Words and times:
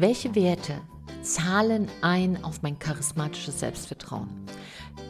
Welche 0.00 0.34
Werte 0.34 0.80
zahlen 1.20 1.86
ein 2.00 2.42
auf 2.42 2.62
mein 2.62 2.78
charismatisches 2.78 3.60
Selbstvertrauen? 3.60 4.30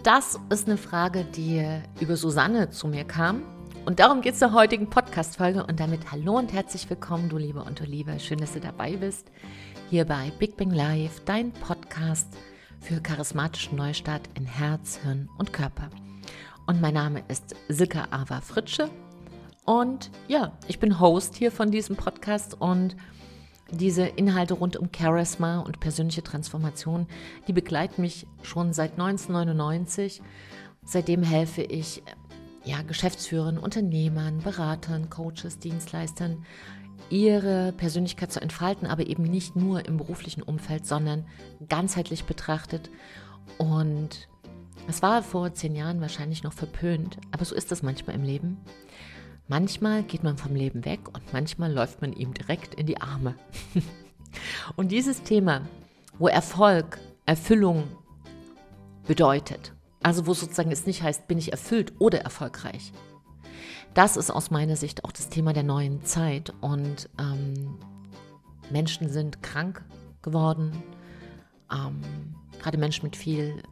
Das 0.02 0.36
ist 0.50 0.66
eine 0.66 0.78
Frage, 0.78 1.22
die 1.22 1.64
über 2.00 2.16
Susanne 2.16 2.70
zu 2.70 2.88
mir 2.88 3.04
kam. 3.04 3.44
Und 3.86 4.00
darum 4.00 4.20
geht 4.20 4.32
es 4.32 4.40
der 4.40 4.52
heutigen 4.52 4.90
Podcast-Folge. 4.90 5.64
Und 5.64 5.78
damit 5.78 6.10
hallo 6.10 6.38
und 6.38 6.52
herzlich 6.52 6.90
willkommen, 6.90 7.28
du 7.28 7.38
Liebe 7.38 7.62
und 7.62 7.78
du 7.78 7.84
Liebe. 7.84 8.18
Schön, 8.18 8.38
dass 8.38 8.54
du 8.54 8.58
dabei 8.58 8.96
bist. 8.96 9.30
Hier 9.90 10.04
bei 10.06 10.32
Big 10.40 10.56
Bang 10.56 10.72
Live, 10.72 11.20
dein 11.24 11.52
Podcast 11.52 12.26
für 12.80 13.00
charismatischen 13.00 13.78
Neustart 13.78 14.28
in 14.34 14.44
Herz, 14.44 14.98
Hirn 15.04 15.28
und 15.38 15.52
Körper. 15.52 15.88
Und 16.66 16.80
mein 16.80 16.94
Name 16.94 17.22
ist 17.28 17.54
Silke 17.68 18.12
Ava 18.12 18.40
Fritsche. 18.40 18.90
Und 19.64 20.10
ja, 20.26 20.50
ich 20.66 20.80
bin 20.80 20.98
Host 20.98 21.36
hier 21.36 21.52
von 21.52 21.70
diesem 21.70 21.94
Podcast 21.94 22.60
und 22.60 22.96
diese 23.72 24.04
Inhalte 24.04 24.54
rund 24.54 24.76
um 24.76 24.88
Charisma 24.94 25.60
und 25.60 25.80
persönliche 25.80 26.22
Transformation, 26.22 27.06
die 27.46 27.52
begleiten 27.52 28.02
mich 28.02 28.26
schon 28.42 28.72
seit 28.72 28.92
1999. 28.92 30.22
Seitdem 30.84 31.22
helfe 31.22 31.62
ich 31.62 32.02
ja, 32.64 32.82
Geschäftsführern, 32.82 33.58
Unternehmern, 33.58 34.38
Beratern, 34.38 35.08
Coaches, 35.08 35.58
Dienstleistern, 35.58 36.44
ihre 37.08 37.72
Persönlichkeit 37.72 38.32
zu 38.32 38.40
entfalten, 38.40 38.86
aber 38.86 39.06
eben 39.06 39.22
nicht 39.22 39.56
nur 39.56 39.86
im 39.86 39.96
beruflichen 39.96 40.42
Umfeld, 40.42 40.86
sondern 40.86 41.24
ganzheitlich 41.68 42.24
betrachtet. 42.24 42.90
Und 43.58 44.28
es 44.88 45.02
war 45.02 45.22
vor 45.22 45.52
zehn 45.54 45.74
Jahren 45.74 46.00
wahrscheinlich 46.00 46.42
noch 46.42 46.52
verpönt, 46.52 47.18
aber 47.32 47.44
so 47.44 47.54
ist 47.54 47.72
es 47.72 47.82
manchmal 47.82 48.16
im 48.16 48.22
Leben. 48.22 48.58
Manchmal 49.50 50.04
geht 50.04 50.22
man 50.22 50.36
vom 50.38 50.54
Leben 50.54 50.84
weg 50.84 51.00
und 51.12 51.32
manchmal 51.32 51.72
läuft 51.72 52.00
man 52.02 52.12
ihm 52.12 52.32
direkt 52.32 52.76
in 52.76 52.86
die 52.86 53.00
Arme. 53.00 53.34
und 54.76 54.92
dieses 54.92 55.24
Thema, 55.24 55.62
wo 56.20 56.28
Erfolg, 56.28 57.00
Erfüllung 57.26 57.82
bedeutet, 59.08 59.72
also 60.04 60.28
wo 60.28 60.34
sozusagen 60.34 60.70
es 60.70 60.86
nicht 60.86 61.02
heißt, 61.02 61.26
bin 61.26 61.36
ich 61.36 61.50
erfüllt 61.50 61.94
oder 61.98 62.20
erfolgreich, 62.20 62.92
das 63.92 64.16
ist 64.16 64.30
aus 64.30 64.52
meiner 64.52 64.76
Sicht 64.76 65.04
auch 65.04 65.10
das 65.10 65.30
Thema 65.30 65.52
der 65.52 65.64
neuen 65.64 66.04
Zeit. 66.04 66.52
Und 66.60 67.10
ähm, 67.18 67.76
Menschen 68.70 69.08
sind 69.08 69.42
krank 69.42 69.84
geworden, 70.22 70.80
ähm, 71.72 72.00
gerade 72.62 72.78
Menschen 72.78 73.02
mit 73.02 73.16
viel 73.16 73.64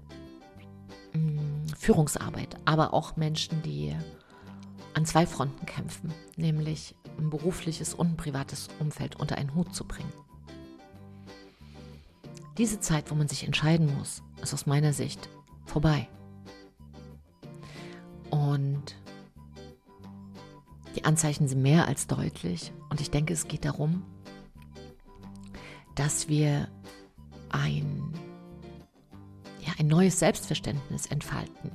ähm, 1.14 1.38
Führungsarbeit, 1.78 2.56
aber 2.64 2.92
auch 2.92 3.14
Menschen, 3.14 3.62
die 3.62 3.94
an 4.98 5.06
zwei 5.06 5.26
Fronten 5.26 5.64
kämpfen, 5.64 6.12
nämlich 6.36 6.96
ein 7.18 7.30
berufliches 7.30 7.94
und 7.94 8.08
ein 8.08 8.16
privates 8.16 8.66
Umfeld 8.80 9.14
unter 9.14 9.38
einen 9.38 9.54
Hut 9.54 9.72
zu 9.72 9.84
bringen. 9.84 10.12
Diese 12.58 12.80
Zeit, 12.80 13.08
wo 13.12 13.14
man 13.14 13.28
sich 13.28 13.44
entscheiden 13.44 13.96
muss, 13.96 14.24
ist 14.42 14.52
aus 14.52 14.66
meiner 14.66 14.92
Sicht 14.92 15.28
vorbei. 15.66 16.08
Und 18.30 18.96
die 20.96 21.04
Anzeichen 21.04 21.46
sind 21.46 21.62
mehr 21.62 21.86
als 21.86 22.08
deutlich. 22.08 22.72
Und 22.90 23.00
ich 23.00 23.12
denke, 23.12 23.34
es 23.34 23.46
geht 23.46 23.64
darum, 23.64 24.02
dass 25.94 26.26
wir 26.26 26.66
ein, 27.50 28.12
ja, 29.64 29.74
ein 29.78 29.86
neues 29.86 30.18
Selbstverständnis 30.18 31.06
entfalten 31.06 31.70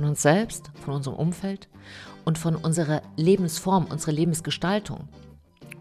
von 0.00 0.08
uns 0.08 0.22
selbst, 0.22 0.70
von 0.82 0.94
unserem 0.94 1.18
Umfeld 1.18 1.68
und 2.24 2.38
von 2.38 2.56
unserer 2.56 3.02
Lebensform, 3.16 3.84
unserer 3.84 4.12
Lebensgestaltung 4.12 5.08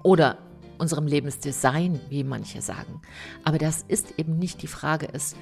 oder 0.04 0.38
unserem 0.78 1.08
Lebensdesign, 1.08 2.02
wie 2.10 2.26
manche 2.26 2.62
sagen. 2.62 3.02
Aber 3.46 3.58
das 3.58 3.86
ist 3.88 4.20
eben 4.20 4.38
nicht 4.38 4.62
die 4.62 4.68
Frage, 4.68 5.06
ist, 5.06 5.38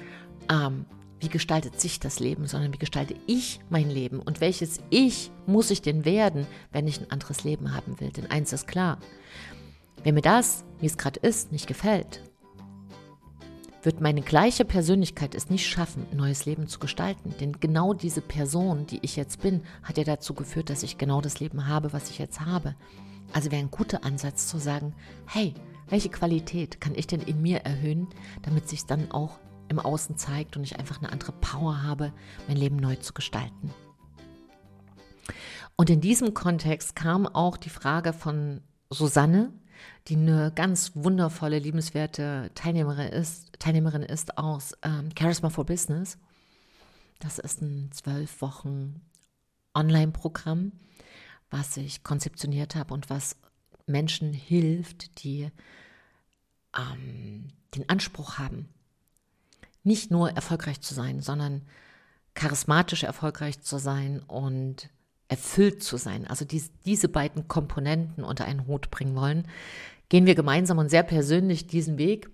ähm, 0.48 0.84
wie 1.18 1.28
gestaltet 1.28 1.80
sich 1.80 1.98
das 1.98 2.20
Leben, 2.20 2.46
sondern 2.46 2.72
wie 2.72 2.78
gestalte 2.78 3.16
ich 3.26 3.58
mein 3.68 3.90
Leben 3.90 4.20
und 4.20 4.40
welches 4.40 4.78
Ich 4.90 5.32
muss 5.46 5.72
ich 5.72 5.82
denn 5.82 6.04
werden, 6.04 6.46
wenn 6.70 6.86
ich 6.86 7.00
ein 7.00 7.10
anderes 7.10 7.42
Leben 7.42 7.74
haben 7.74 7.98
will. 7.98 8.10
Denn 8.10 8.30
eins 8.30 8.52
ist 8.52 8.68
klar, 8.68 8.98
wenn 10.04 10.14
mir 10.14 10.22
das, 10.22 10.64
wie 10.78 10.86
es 10.86 10.98
gerade 10.98 11.18
ist, 11.18 11.50
nicht 11.50 11.66
gefällt, 11.66 12.22
wird 13.82 14.00
meine 14.00 14.22
gleiche 14.22 14.64
Persönlichkeit 14.64 15.34
es 15.34 15.50
nicht 15.50 15.66
schaffen, 15.66 16.06
ein 16.10 16.16
neues 16.16 16.46
Leben 16.46 16.66
zu 16.66 16.78
gestalten. 16.78 17.34
Denn 17.40 17.60
genau 17.60 17.94
diese 17.94 18.20
Person, 18.20 18.86
die 18.86 18.98
ich 19.02 19.16
jetzt 19.16 19.40
bin, 19.40 19.62
hat 19.82 19.98
ja 19.98 20.04
dazu 20.04 20.34
geführt, 20.34 20.70
dass 20.70 20.82
ich 20.82 20.98
genau 20.98 21.20
das 21.20 21.40
Leben 21.40 21.66
habe, 21.66 21.92
was 21.92 22.10
ich 22.10 22.18
jetzt 22.18 22.40
habe. 22.40 22.74
Also 23.32 23.50
wäre 23.50 23.62
ein 23.62 23.70
guter 23.70 24.04
Ansatz 24.04 24.48
zu 24.48 24.58
sagen, 24.58 24.94
hey, 25.26 25.54
welche 25.88 26.08
Qualität 26.08 26.80
kann 26.80 26.94
ich 26.94 27.06
denn 27.06 27.20
in 27.20 27.40
mir 27.40 27.58
erhöhen, 27.58 28.08
damit 28.42 28.68
sich 28.68 28.84
dann 28.84 29.10
auch 29.10 29.38
im 29.68 29.78
Außen 29.78 30.16
zeigt 30.16 30.56
und 30.56 30.64
ich 30.64 30.78
einfach 30.78 30.98
eine 30.98 31.12
andere 31.12 31.32
Power 31.32 31.82
habe, 31.82 32.12
mein 32.46 32.56
Leben 32.56 32.76
neu 32.76 32.96
zu 32.96 33.12
gestalten. 33.12 33.70
Und 35.76 35.90
in 35.90 36.00
diesem 36.00 36.34
Kontext 36.34 36.96
kam 36.96 37.26
auch 37.26 37.56
die 37.56 37.70
Frage 37.70 38.12
von 38.12 38.62
Susanne, 38.90 39.52
die 40.08 40.16
eine 40.16 40.52
ganz 40.54 40.92
wundervolle, 40.94 41.58
liebenswerte 41.58 42.50
Teilnehmerin 42.54 43.08
ist, 43.08 43.52
Teilnehmerin 43.58 44.02
ist 44.02 44.38
aus 44.38 44.74
ähm, 44.82 45.10
Charisma 45.18 45.50
for 45.50 45.66
Business. 45.66 46.18
Das 47.18 47.38
ist 47.38 47.62
ein 47.62 47.90
zwölf 47.92 48.40
Wochen 48.40 49.00
Online-Programm, 49.74 50.72
was 51.50 51.76
ich 51.76 52.02
konzeptioniert 52.04 52.74
habe 52.74 52.94
und 52.94 53.10
was 53.10 53.36
Menschen 53.86 54.32
hilft, 54.32 55.24
die 55.24 55.50
ähm, 56.76 57.48
den 57.74 57.88
Anspruch 57.88 58.38
haben, 58.38 58.68
nicht 59.82 60.10
nur 60.10 60.30
erfolgreich 60.30 60.80
zu 60.80 60.94
sein, 60.94 61.20
sondern 61.20 61.62
charismatisch 62.34 63.02
erfolgreich 63.02 63.60
zu 63.60 63.78
sein 63.78 64.20
und 64.20 64.90
erfüllt 65.28 65.82
zu 65.82 65.98
sein, 65.98 66.26
also 66.26 66.44
dies, 66.44 66.72
diese 66.84 67.08
beiden 67.08 67.48
Komponenten 67.48 68.24
unter 68.24 68.46
einen 68.46 68.66
Hut 68.66 68.90
bringen 68.90 69.14
wollen, 69.14 69.46
gehen 70.08 70.26
wir 70.26 70.34
gemeinsam 70.34 70.78
und 70.78 70.88
sehr 70.88 71.02
persönlich 71.02 71.66
diesen 71.66 71.98
Weg. 71.98 72.30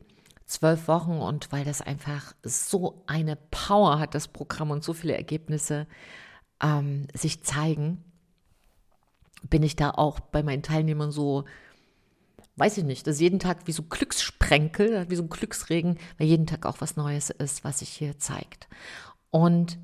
Zwölf 0.47 0.89
Wochen 0.89 1.13
und 1.13 1.51
weil 1.53 1.65
das 1.65 1.81
einfach 1.81 2.35
so 2.43 3.03
eine 3.07 3.37
Power 3.51 3.99
hat, 3.99 4.15
das 4.15 4.29
Programm 4.29 4.71
und 4.71 4.85
so 4.85 4.93
viele 4.93 5.17
Ergebnisse 5.17 5.87
ähm, 6.63 7.07
sich 7.15 7.43
zeigen, 7.43 8.05
bin 9.49 9.63
ich 9.63 9.75
da 9.75 9.91
auch 9.91 10.21
bei 10.21 10.43
meinen 10.43 10.63
Teilnehmern 10.63 11.11
so, 11.11 11.45
weiß 12.57 12.77
ich 12.79 12.85
nicht, 12.85 13.07
dass 13.07 13.21
jeden 13.21 13.39
Tag 13.39 13.67
wie 13.67 13.73
so 13.73 13.83
Glückssprenkel, 13.83 15.09
wie 15.09 15.17
so 15.17 15.23
ein 15.23 15.31
Glücksregen, 15.31 15.99
weil 16.19 16.27
jeden 16.27 16.47
Tag 16.47 16.67
auch 16.67 16.81
was 16.81 16.97
Neues 16.97 17.31
ist, 17.31 17.65
was 17.65 17.79
sich 17.81 17.89
hier 17.89 18.19
zeigt. 18.19 18.69
Und 19.31 19.79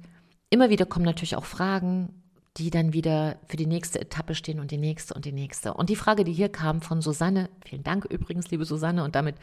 immer 0.50 0.68
wieder 0.68 0.84
kommen 0.84 1.06
natürlich 1.06 1.36
auch 1.36 1.46
Fragen, 1.46 2.19
die 2.56 2.70
dann 2.70 2.92
wieder 2.92 3.38
für 3.46 3.56
die 3.56 3.66
nächste 3.66 4.00
Etappe 4.00 4.34
stehen 4.34 4.60
und 4.60 4.70
die 4.70 4.78
nächste 4.78 5.14
und 5.14 5.24
die 5.24 5.32
nächste. 5.32 5.74
Und 5.74 5.88
die 5.88 5.96
Frage, 5.96 6.24
die 6.24 6.32
hier 6.32 6.48
kam 6.48 6.82
von 6.82 7.00
Susanne, 7.00 7.48
vielen 7.64 7.84
Dank 7.84 8.04
übrigens, 8.06 8.50
liebe 8.50 8.64
Susanne, 8.64 9.04
und 9.04 9.14
damit 9.14 9.36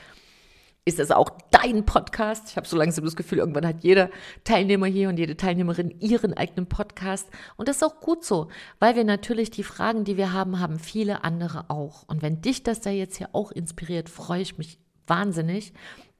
ist 0.88 1.00
es 1.00 1.12
auch 1.12 1.30
dein 1.52 1.86
Podcast. 1.86 2.50
Ich 2.50 2.56
habe 2.56 2.66
so 2.66 2.78
langsam 2.78 3.04
das 3.04 3.18
Gefühl, 3.18 3.40
irgendwann 3.40 3.68
hat 3.68 3.84
jeder 3.84 4.10
Teilnehmer 4.46 4.86
hier 4.88 5.10
und 5.10 5.20
jede 5.20 5.36
Teilnehmerin 5.36 5.94
ihren 6.00 6.34
eigenen 6.34 6.68
Podcast. 6.68 7.30
Und 7.58 7.68
das 7.68 7.78
ist 7.78 7.84
auch 7.84 8.00
gut 8.00 8.24
so, 8.24 8.48
weil 8.80 8.96
wir 8.96 9.04
natürlich 9.04 9.52
die 9.52 9.64
Fragen, 9.64 10.06
die 10.06 10.16
wir 10.16 10.32
haben, 10.32 10.60
haben 10.60 10.80
viele 10.80 11.26
andere 11.26 11.70
auch. 11.70 12.04
Und 12.08 12.22
wenn 12.22 12.42
dich 12.42 12.64
das 12.64 12.80
da 12.80 12.90
jetzt 12.90 13.18
hier 13.18 13.30
auch 13.34 13.52
inspiriert, 13.52 14.10
freue 14.10 14.42
ich 14.42 14.58
mich 14.58 14.80
wahnsinnig, 15.08 15.74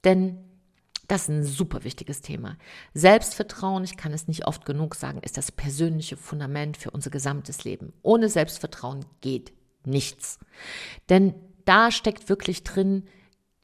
denn 0.04 0.38
das 1.08 1.24
ist 1.24 1.30
ein 1.30 1.44
super 1.44 1.84
wichtiges 1.84 2.22
Thema. 2.22 2.58
Selbstvertrauen, 2.94 3.84
ich 3.84 3.96
kann 3.96 4.12
es 4.12 4.28
nicht 4.28 4.46
oft 4.46 4.66
genug 4.66 4.96
sagen, 4.96 5.20
ist 5.22 5.38
das 5.38 5.52
persönliche 5.52 6.18
Fundament 6.18 6.76
für 6.76 6.92
unser 6.92 7.10
gesamtes 7.10 7.64
Leben. 7.64 7.94
Ohne 8.02 8.28
Selbstvertrauen 8.30 9.06
geht 9.22 9.54
nichts. 9.86 10.40
Denn 11.10 11.34
da 11.66 11.92
steckt 11.92 12.30
wirklich 12.30 12.64
drin, 12.64 13.08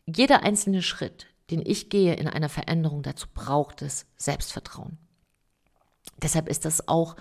jeder 0.05 0.43
einzelne 0.43 0.81
Schritt, 0.81 1.27
den 1.51 1.61
ich 1.65 1.89
gehe 1.89 2.15
in 2.15 2.27
einer 2.27 2.49
Veränderung, 2.49 3.03
dazu 3.03 3.27
braucht 3.33 3.81
es 3.81 4.05
Selbstvertrauen. 4.15 4.97
Deshalb 6.21 6.47
ist 6.47 6.65
das 6.65 6.87
auch 6.87 7.15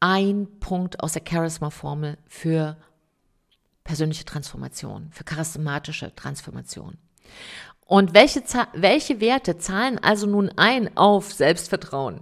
ein 0.00 0.58
Punkt 0.58 1.00
aus 1.00 1.12
der 1.12 1.22
Charisma-Formel 1.28 2.18
für 2.26 2.76
persönliche 3.84 4.24
Transformation, 4.24 5.10
für 5.12 5.24
charismatische 5.24 6.14
Transformation. 6.14 6.96
Und 7.90 8.14
welche, 8.14 8.44
welche 8.74 9.20
Werte 9.20 9.58
zahlen 9.58 9.98
also 9.98 10.28
nun 10.28 10.48
ein 10.50 10.96
auf 10.96 11.32
Selbstvertrauen? 11.32 12.20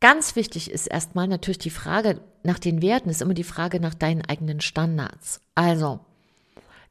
Ganz 0.00 0.36
wichtig 0.36 0.70
ist 0.70 0.86
erstmal 0.86 1.26
natürlich 1.26 1.56
die 1.56 1.70
Frage 1.70 2.20
nach 2.42 2.58
den 2.58 2.82
Werten, 2.82 3.08
ist 3.08 3.22
immer 3.22 3.32
die 3.32 3.42
Frage 3.42 3.80
nach 3.80 3.94
deinen 3.94 4.22
eigenen 4.22 4.60
Standards. 4.60 5.40
Also, 5.54 6.00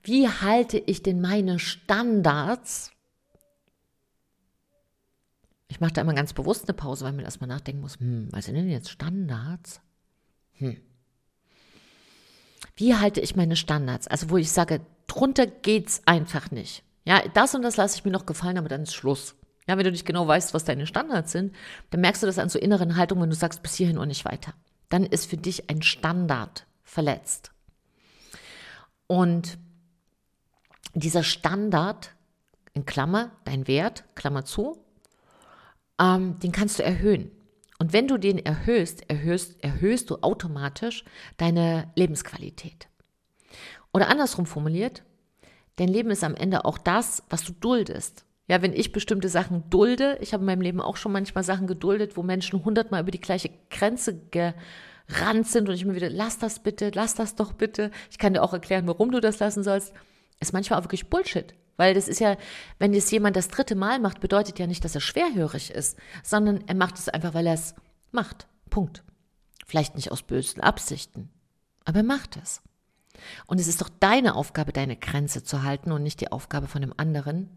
wie 0.02 0.28
halte 0.28 0.80
ich 0.80 1.04
denn 1.04 1.22
meine 1.22 1.60
Standards? 1.60 2.92
Ich 5.68 5.80
mache 5.80 5.94
da 5.94 6.02
immer 6.02 6.16
ganz 6.16 6.34
bewusst 6.34 6.68
eine 6.68 6.74
Pause, 6.74 7.06
weil 7.06 7.14
man 7.14 7.26
erstmal 7.26 7.50
nachdenken 7.50 7.82
muss, 7.82 8.00
hm, 8.00 8.30
was 8.32 8.46
sind 8.46 8.56
denn 8.56 8.68
jetzt 8.68 8.90
Standards? 8.90 9.80
Hm. 10.54 10.82
Wie 12.76 12.96
halte 12.96 13.22
ich 13.22 13.36
meine 13.36 13.56
Standards? 13.56 14.08
Also, 14.08 14.32
wo 14.32 14.38
ich 14.38 14.52
sage, 14.52 14.82
drunter 15.06 15.46
geht's 15.46 16.02
einfach 16.08 16.50
nicht. 16.50 16.84
Ja, 17.08 17.24
das 17.34 17.56
und 17.56 17.62
das 17.62 17.78
lasse 17.78 17.98
ich 17.98 18.04
mir 18.04 18.12
noch 18.12 18.26
gefallen, 18.26 18.58
aber 18.58 18.68
dann 18.68 18.84
ist 18.84 18.94
Schluss. 18.94 19.36
Ja, 19.66 19.78
wenn 19.78 19.86
du 19.86 19.92
nicht 19.92 20.06
genau 20.06 20.28
weißt, 20.28 20.54
was 20.54 20.66
deine 20.66 20.86
Standards 20.86 21.32
sind, 21.32 21.56
dann 21.90 22.02
merkst 22.02 22.22
du 22.22 22.28
das 22.28 22.38
an 22.38 22.50
so 22.50 22.60
inneren 22.60 22.98
Haltungen, 22.98 23.24
wenn 23.24 23.30
du 23.30 23.36
sagst, 23.38 23.64
bis 23.64 23.76
hierhin 23.76 23.98
und 23.98 24.10
nicht 24.10 24.26
weiter. 24.26 24.54
Dann 24.90 25.06
ist 25.06 25.30
für 25.30 25.38
dich 25.38 25.70
ein 25.70 25.82
Standard 25.82 26.68
verletzt. 26.84 27.52
Und 29.08 29.58
dieser 30.96 31.24
Standard, 31.24 32.14
in 32.74 32.86
Klammer, 32.86 33.32
dein 33.46 33.70
Wert, 33.70 34.04
Klammer 34.16 34.44
zu, 34.44 34.78
ähm, 36.02 36.38
den 36.40 36.52
kannst 36.52 36.80
du 36.80 36.84
erhöhen. 36.84 37.32
Und 37.80 37.94
wenn 37.94 38.10
du 38.10 38.18
den 38.18 38.38
erhöhst, 38.38 39.10
erhöhst, 39.10 39.64
erhöhst 39.64 40.10
du 40.10 40.18
automatisch 40.24 41.06
deine 41.38 41.90
Lebensqualität. 41.96 42.90
Oder 43.94 44.10
andersrum 44.10 44.46
formuliert, 44.46 45.04
dein 45.78 45.88
Leben 45.88 46.12
ist 46.12 46.24
am 46.24 46.36
Ende 46.36 46.66
auch 46.66 46.78
das, 46.78 47.24
was 47.30 47.44
du 47.44 47.54
duldest. 47.54 48.26
Ja, 48.48 48.62
wenn 48.62 48.74
ich 48.74 48.94
bestimmte 48.94 49.30
Sachen 49.30 49.70
dulde, 49.70 50.18
ich 50.22 50.34
habe 50.34 50.42
in 50.42 50.46
meinem 50.46 50.62
Leben 50.62 50.82
auch 50.82 50.96
schon 50.96 51.12
manchmal 51.12 51.44
Sachen 51.44 51.68
geduldet, 51.68 52.16
wo 52.16 52.24
Menschen 52.24 52.64
hundertmal 52.64 53.02
über 53.02 53.12
die 53.12 53.20
gleiche 53.20 53.50
Grenze 53.70 54.22
gerannt 54.32 55.48
sind 55.48 55.68
und 55.68 55.76
ich 55.76 55.86
mir 55.86 55.96
wieder, 55.96 56.10
lass 56.10 56.38
das 56.38 56.60
bitte, 56.60 56.92
lass 56.94 57.14
das 57.14 57.36
doch 57.36 57.52
bitte. 57.52 57.92
Ich 58.10 58.18
kann 58.18 58.34
dir 58.34 58.44
auch 58.44 58.54
erklären, 58.54 58.88
warum 58.88 59.12
du 59.12 59.20
das 59.20 59.40
lassen 59.40 59.64
sollst. 59.64 59.94
Ist 60.40 60.54
manchmal 60.54 60.80
auch 60.80 60.86
wirklich 60.86 61.10
Bullshit. 61.10 61.54
Weil 61.76 61.94
das 61.94 62.08
ist 62.08 62.20
ja, 62.20 62.38
wenn 62.80 62.94
es 62.94 63.12
jemand 63.12 63.36
das 63.36 63.50
dritte 63.50 63.76
Mal 63.76 64.00
macht, 64.00 64.20
bedeutet 64.20 64.58
ja 64.60 64.66
nicht, 64.66 64.84
dass 64.84 64.96
er 64.96 65.02
schwerhörig 65.02 65.72
ist, 65.72 65.98
sondern 66.24 66.64
er 66.68 66.76
macht 66.76 66.98
es 66.98 67.10
einfach, 67.10 67.34
weil 67.34 67.48
er 67.48 67.54
es 67.54 67.76
macht. 68.12 68.48
Punkt. 68.70 69.04
Vielleicht 69.66 69.96
nicht 69.96 70.12
aus 70.12 70.24
bösen 70.24 70.62
Absichten, 70.62 71.30
aber 71.86 71.98
er 71.98 72.04
macht 72.04 72.38
es. 72.42 72.62
Und 73.46 73.60
es 73.60 73.68
ist 73.68 73.82
doch 73.82 73.90
deine 73.90 74.36
Aufgabe, 74.36 74.74
deine 74.74 74.98
Grenze 74.98 75.44
zu 75.44 75.64
halten 75.64 75.92
und 75.92 76.04
nicht 76.04 76.22
die 76.22 76.32
Aufgabe 76.32 76.68
von 76.68 76.82
dem 76.82 76.94
anderen, 76.98 77.50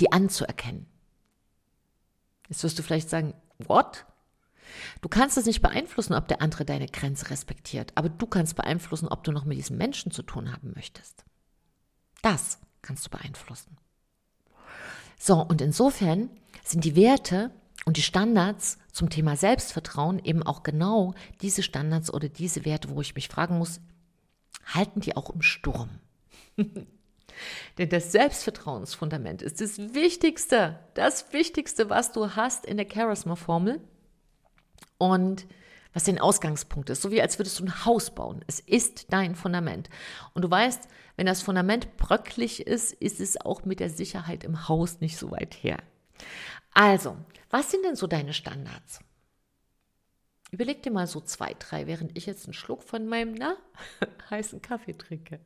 die 0.00 0.12
anzuerkennen. 0.12 0.86
Jetzt 2.48 2.62
wirst 2.62 2.78
du 2.78 2.82
vielleicht 2.82 3.10
sagen, 3.10 3.34
what? 3.58 4.06
Du 5.00 5.08
kannst 5.08 5.36
es 5.36 5.46
nicht 5.46 5.62
beeinflussen, 5.62 6.14
ob 6.14 6.28
der 6.28 6.40
andere 6.42 6.64
deine 6.64 6.86
Grenze 6.86 7.30
respektiert, 7.30 7.92
aber 7.94 8.08
du 8.08 8.26
kannst 8.26 8.56
beeinflussen, 8.56 9.08
ob 9.08 9.24
du 9.24 9.32
noch 9.32 9.44
mit 9.44 9.58
diesem 9.58 9.76
Menschen 9.76 10.10
zu 10.10 10.22
tun 10.22 10.52
haben 10.52 10.72
möchtest. 10.74 11.24
Das 12.22 12.58
kannst 12.82 13.06
du 13.06 13.10
beeinflussen. 13.10 13.76
So, 15.18 15.40
und 15.40 15.60
insofern 15.60 16.30
sind 16.64 16.84
die 16.84 16.96
Werte 16.96 17.50
und 17.84 17.96
die 17.96 18.02
Standards 18.02 18.78
zum 18.92 19.10
Thema 19.10 19.36
Selbstvertrauen 19.36 20.18
eben 20.24 20.42
auch 20.42 20.62
genau 20.62 21.14
diese 21.42 21.62
Standards 21.62 22.12
oder 22.12 22.28
diese 22.28 22.64
Werte, 22.64 22.90
wo 22.90 23.00
ich 23.00 23.14
mich 23.14 23.28
fragen 23.28 23.58
muss, 23.58 23.80
halten 24.66 25.00
die 25.00 25.16
auch 25.16 25.30
im 25.30 25.42
Sturm? 25.42 25.90
Denn 27.78 27.88
das 27.88 28.12
Selbstvertrauensfundament 28.12 29.42
ist 29.42 29.60
das 29.60 29.78
Wichtigste, 29.78 30.78
das 30.94 31.32
Wichtigste, 31.32 31.90
was 31.90 32.12
du 32.12 32.36
hast 32.36 32.64
in 32.64 32.76
der 32.76 32.86
Charisma-Formel 32.90 33.80
und 34.98 35.46
was 35.92 36.04
den 36.04 36.20
Ausgangspunkt 36.20 36.90
ist, 36.90 37.02
so 37.02 37.10
wie 37.10 37.22
als 37.22 37.38
würdest 37.38 37.58
du 37.60 37.64
ein 37.64 37.84
Haus 37.84 38.14
bauen. 38.14 38.44
Es 38.46 38.60
ist 38.60 39.12
dein 39.12 39.34
Fundament. 39.34 39.88
Und 40.32 40.42
du 40.42 40.50
weißt, 40.50 40.88
wenn 41.16 41.26
das 41.26 41.42
Fundament 41.42 41.96
bröcklig 41.96 42.66
ist, 42.66 42.92
ist 42.92 43.20
es 43.20 43.40
auch 43.40 43.64
mit 43.64 43.80
der 43.80 43.90
Sicherheit 43.90 44.42
im 44.44 44.68
Haus 44.68 45.00
nicht 45.00 45.16
so 45.16 45.30
weit 45.30 45.54
her. 45.54 45.78
Also, 46.72 47.16
was 47.50 47.70
sind 47.70 47.84
denn 47.84 47.96
so 47.96 48.06
deine 48.06 48.34
Standards? 48.34 49.00
Überleg 50.50 50.82
dir 50.82 50.92
mal 50.92 51.06
so 51.06 51.20
zwei, 51.20 51.54
drei, 51.54 51.86
während 51.86 52.16
ich 52.16 52.26
jetzt 52.26 52.44
einen 52.46 52.54
Schluck 52.54 52.82
von 52.82 53.06
meinem 53.06 53.34
na, 53.34 53.56
heißen 54.30 54.62
Kaffee 54.62 54.96
trinke. 54.96 55.40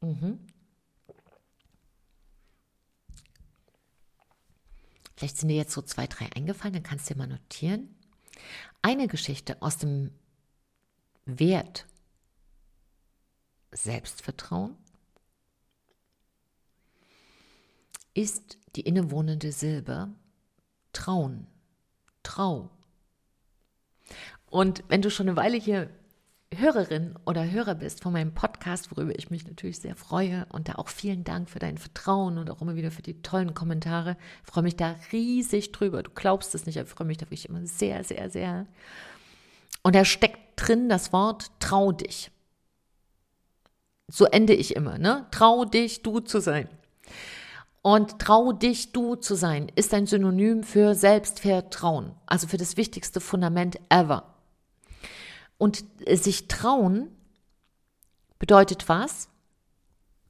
Mhm. 0.00 0.46
Vielleicht 5.16 5.36
sind 5.36 5.48
dir 5.48 5.56
jetzt 5.56 5.72
so 5.72 5.82
zwei, 5.82 6.08
drei 6.08 6.32
eingefallen, 6.34 6.74
dann 6.74 6.82
kannst 6.82 7.08
du 7.08 7.14
dir 7.14 7.18
mal 7.18 7.28
notieren. 7.28 7.94
Eine 8.82 9.06
Geschichte 9.06 9.62
aus 9.62 9.78
dem 9.78 10.10
Wert 11.26 11.86
Selbstvertrauen 13.70 14.76
ist 18.14 18.58
die 18.76 18.82
innewohnende 18.82 19.52
Silbe 19.52 20.08
Trauen, 20.92 21.46
Trau. 22.22 22.70
Und 24.50 24.84
wenn 24.88 25.02
du 25.02 25.10
schon 25.10 25.28
eine 25.28 25.36
Weile 25.36 25.56
hier 25.56 25.88
Hörerin 26.54 27.14
oder 27.24 27.50
Hörer 27.50 27.74
bist 27.74 28.02
von 28.02 28.12
meinem 28.12 28.34
Podcast, 28.34 28.90
worüber 28.90 29.18
ich 29.18 29.30
mich 29.30 29.46
natürlich 29.46 29.78
sehr 29.78 29.96
freue 29.96 30.46
und 30.50 30.68
da 30.68 30.74
auch 30.74 30.88
vielen 30.88 31.24
Dank 31.24 31.48
für 31.48 31.58
dein 31.58 31.78
Vertrauen 31.78 32.36
und 32.36 32.50
auch 32.50 32.60
immer 32.60 32.76
wieder 32.76 32.90
für 32.90 33.02
die 33.02 33.22
tollen 33.22 33.54
Kommentare. 33.54 34.16
Ich 34.44 34.52
freue 34.52 34.64
mich 34.64 34.76
da 34.76 34.96
riesig 35.12 35.72
drüber. 35.72 36.02
Du 36.02 36.10
glaubst 36.10 36.54
es 36.54 36.66
nicht, 36.66 36.78
aber 36.78 36.86
ich 36.86 36.94
freue 36.94 37.06
mich 37.06 37.16
da 37.18 37.26
wirklich 37.26 37.48
immer 37.48 37.66
sehr, 37.66 38.04
sehr, 38.04 38.28
sehr. 38.28 38.66
Und 39.82 39.94
da 39.94 40.04
steckt 40.04 40.38
drin 40.56 40.88
das 40.88 41.12
Wort 41.12 41.50
trau 41.58 41.92
dich. 41.92 42.30
So 44.08 44.26
ende 44.26 44.52
ich 44.52 44.76
immer, 44.76 44.98
ne? 44.98 45.26
Trau 45.30 45.64
dich, 45.64 46.02
du 46.02 46.20
zu 46.20 46.40
sein. 46.40 46.68
Und 47.82 48.20
trau 48.20 48.52
dich, 48.52 48.92
du 48.92 49.16
zu 49.16 49.34
sein, 49.34 49.70
ist 49.74 49.92
ein 49.92 50.06
Synonym 50.06 50.62
für 50.62 50.94
Selbstvertrauen, 50.94 52.14
also 52.26 52.46
für 52.46 52.56
das 52.56 52.76
wichtigste 52.76 53.20
Fundament 53.20 53.80
ever. 53.88 54.36
Und 55.58 55.84
sich 56.08 56.46
trauen 56.46 57.08
bedeutet 58.38 58.88
was? 58.88 59.28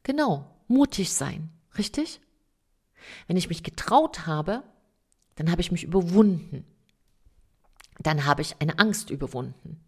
Genau, 0.02 0.50
mutig 0.66 1.12
sein, 1.12 1.50
richtig? 1.76 2.20
Wenn 3.26 3.36
ich 3.36 3.48
mich 3.48 3.62
getraut 3.62 4.26
habe, 4.26 4.62
dann 5.36 5.50
habe 5.50 5.60
ich 5.60 5.72
mich 5.72 5.84
überwunden. 5.84 6.64
Dann 7.98 8.24
habe 8.24 8.42
ich 8.42 8.56
eine 8.60 8.78
Angst 8.78 9.10
überwunden. 9.10 9.80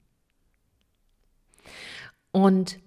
Und 2.31 2.79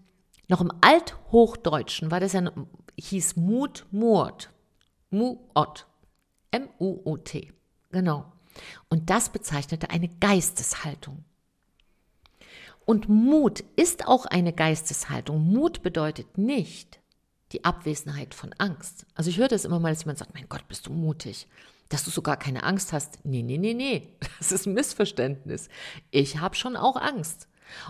noch 0.47 0.61
im 0.61 0.71
Althochdeutschen 0.81 2.11
war 2.11 2.19
das 2.19 2.33
ja, 2.33 2.51
hieß 2.97 3.35
Mut, 3.35 3.85
Murt. 3.91 4.51
Muot. 5.09 5.85
M-U-O-T. 6.51 7.53
Genau. 7.91 8.31
Und 8.89 9.09
das 9.09 9.29
bezeichnete 9.29 9.89
eine 9.89 10.07
Geisteshaltung. 10.07 11.23
Und 12.85 13.09
Mut 13.09 13.65
ist 13.75 14.07
auch 14.07 14.25
eine 14.25 14.53
Geisteshaltung. 14.53 15.41
Mut 15.51 15.83
bedeutet 15.83 16.37
nicht 16.37 16.99
die 17.51 17.65
Abwesenheit 17.65 18.33
von 18.33 18.53
Angst. 18.57 19.05
Also 19.13 19.29
ich 19.29 19.37
höre 19.37 19.49
das 19.49 19.65
immer 19.65 19.79
mal, 19.79 19.89
dass 19.91 20.03
jemand 20.03 20.19
sagt, 20.19 20.33
mein 20.33 20.47
Gott, 20.47 20.67
bist 20.67 20.87
du 20.87 20.93
mutig, 20.93 21.47
dass 21.89 22.05
du 22.05 22.11
sogar 22.11 22.37
keine 22.37 22.63
Angst 22.63 22.93
hast. 22.93 23.19
Nee, 23.25 23.43
nee, 23.43 23.57
nee, 23.57 23.73
nee, 23.73 24.13
das 24.37 24.51
ist 24.51 24.65
ein 24.65 24.73
Missverständnis. 24.73 25.69
Ich 26.11 26.39
habe 26.39 26.55
schon 26.55 26.75
auch 26.75 26.95
Angst 26.95 27.47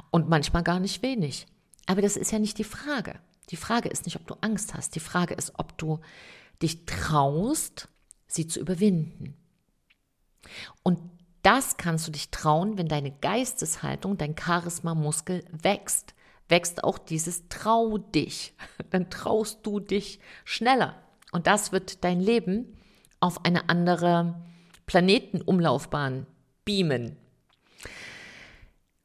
und 0.10 0.30
manchmal 0.30 0.64
gar 0.64 0.80
nicht 0.80 1.04
wenig. 1.04 1.46
Aber 1.86 2.02
das 2.02 2.18
ist 2.18 2.32
ja 2.32 2.40
nicht 2.40 2.58
die 2.58 2.64
Frage. 2.64 3.20
Die 3.52 3.56
Frage 3.56 3.90
ist 3.90 4.06
nicht, 4.06 4.18
ob 4.18 4.28
du 4.28 4.36
Angst 4.42 4.74
hast. 4.74 4.96
Die 4.96 5.00
Frage 5.00 5.36
ist, 5.36 5.54
ob 5.58 5.78
du 5.78 6.00
dich 6.62 6.86
traust, 6.86 7.90
sie 8.28 8.48
zu 8.48 8.60
überwinden. 8.60 9.36
Und 10.84 11.00
das 11.44 11.78
kannst 11.78 12.08
du 12.08 12.12
dich 12.12 12.30
trauen, 12.30 12.78
wenn 12.78 12.88
deine 12.88 13.12
Geisteshaltung, 13.12 14.18
dein 14.18 14.36
Charisma-Muskel 14.38 15.46
wächst. 15.52 16.14
Wächst 16.50 16.84
auch 16.84 16.98
dieses 16.98 17.48
Trau 17.50 17.98
dich. 17.98 18.54
Dann 18.90 19.10
traust 19.10 19.60
du 19.64 19.80
dich 19.80 20.20
schneller. 20.46 20.96
Und 21.32 21.48
das 21.48 21.72
wird 21.72 22.04
dein 22.04 22.20
Leben 22.20 22.78
auf 23.20 23.46
eine 23.46 23.70
andere 23.70 24.42
Planetenumlaufbahn 24.86 26.26
beamen. 26.64 27.18